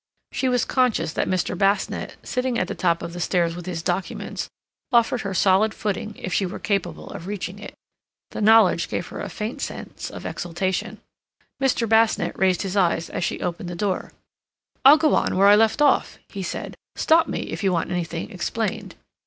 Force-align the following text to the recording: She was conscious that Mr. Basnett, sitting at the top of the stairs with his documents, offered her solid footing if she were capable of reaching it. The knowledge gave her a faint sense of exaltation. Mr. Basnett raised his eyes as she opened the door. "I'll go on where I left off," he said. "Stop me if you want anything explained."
She 0.31 0.49
was 0.49 0.65
conscious 0.65 1.13
that 1.13 1.27
Mr. 1.27 1.55
Basnett, 1.55 2.15
sitting 2.23 2.57
at 2.57 2.67
the 2.67 2.73
top 2.73 3.03
of 3.03 3.13
the 3.13 3.19
stairs 3.19 3.55
with 3.55 3.67
his 3.67 3.83
documents, 3.83 4.49
offered 4.91 5.21
her 5.21 5.35
solid 5.35 5.75
footing 5.75 6.15
if 6.17 6.33
she 6.33 6.43
were 6.43 6.57
capable 6.57 7.11
of 7.11 7.27
reaching 7.27 7.59
it. 7.59 7.75
The 8.31 8.41
knowledge 8.41 8.89
gave 8.89 9.05
her 9.09 9.21
a 9.21 9.29
faint 9.29 9.61
sense 9.61 10.09
of 10.09 10.25
exaltation. 10.25 10.99
Mr. 11.61 11.87
Basnett 11.87 12.35
raised 12.35 12.63
his 12.63 12.75
eyes 12.75 13.11
as 13.11 13.23
she 13.23 13.41
opened 13.41 13.69
the 13.69 13.75
door. 13.75 14.11
"I'll 14.83 14.97
go 14.97 15.13
on 15.13 15.37
where 15.37 15.49
I 15.49 15.55
left 15.55 15.83
off," 15.83 16.17
he 16.29 16.41
said. 16.41 16.73
"Stop 16.95 17.27
me 17.27 17.41
if 17.51 17.63
you 17.63 17.71
want 17.71 17.91
anything 17.91 18.31
explained." 18.31 18.95